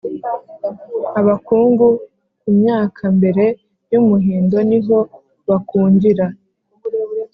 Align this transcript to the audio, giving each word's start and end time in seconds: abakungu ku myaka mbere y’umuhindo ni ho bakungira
abakungu 1.19 1.87
ku 2.39 2.49
myaka 2.59 3.03
mbere 3.17 3.45
y’umuhindo 3.91 4.57
ni 4.69 4.79
ho 4.85 4.97
bakungira 5.47 6.25